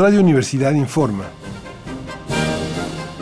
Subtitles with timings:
[0.00, 1.24] Radio Universidad informa.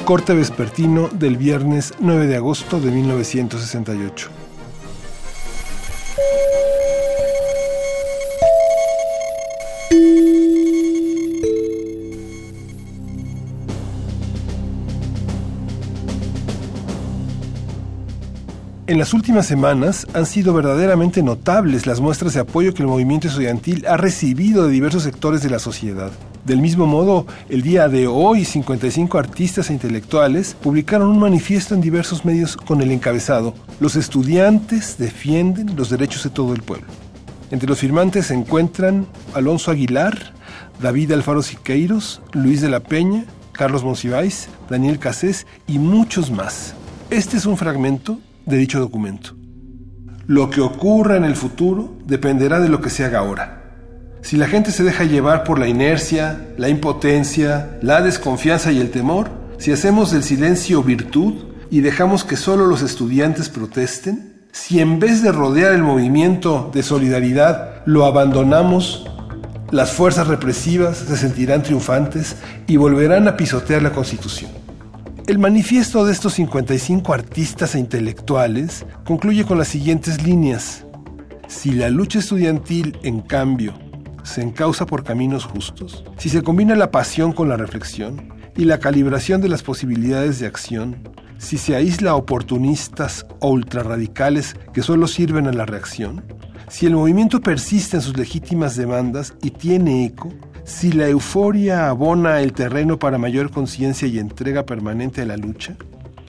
[0.04, 4.47] Corte vespertino del viernes 9 de agosto de 1968.
[18.88, 23.28] En las últimas semanas han sido verdaderamente notables las muestras de apoyo que el movimiento
[23.28, 26.10] estudiantil ha recibido de diversos sectores de la sociedad.
[26.46, 31.82] Del mismo modo, el día de hoy, 55 artistas e intelectuales publicaron un manifiesto en
[31.82, 36.86] diversos medios con el encabezado Los estudiantes defienden los derechos de todo el pueblo.
[37.50, 40.32] Entre los firmantes se encuentran Alonso Aguilar,
[40.80, 46.72] David Alfaro Siqueiros, Luis de la Peña, Carlos Monsiváis, Daniel Casés y muchos más.
[47.10, 49.36] Este es un fragmento de dicho documento.
[50.26, 53.62] Lo que ocurra en el futuro dependerá de lo que se haga ahora.
[54.22, 58.90] Si la gente se deja llevar por la inercia, la impotencia, la desconfianza y el
[58.90, 61.34] temor, si hacemos del silencio virtud
[61.70, 66.82] y dejamos que solo los estudiantes protesten, si en vez de rodear el movimiento de
[66.82, 69.06] solidaridad lo abandonamos,
[69.70, 74.50] las fuerzas represivas se sentirán triunfantes y volverán a pisotear la Constitución.
[75.28, 80.86] El manifiesto de estos 55 artistas e intelectuales concluye con las siguientes líneas.
[81.48, 83.74] Si la lucha estudiantil, en cambio,
[84.22, 88.78] se encausa por caminos justos, si se combina la pasión con la reflexión y la
[88.78, 90.96] calibración de las posibilidades de acción,
[91.36, 96.24] si se aísla a oportunistas o ultrarradicales que solo sirven a la reacción,
[96.70, 100.32] si el movimiento persiste en sus legítimas demandas y tiene eco,
[100.68, 105.74] si la euforia abona el terreno para mayor conciencia y entrega permanente a la lucha,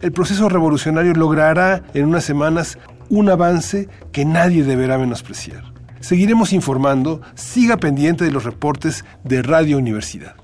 [0.02, 2.78] el proceso revolucionario logrará en unas semanas
[3.10, 5.73] un avance que nadie deberá menospreciar.
[6.00, 10.36] Seguiremos informando, siga pendiente de los reportes de Radio Universidad.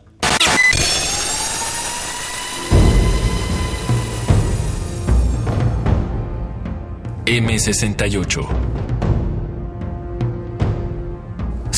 [7.26, 8.75] M68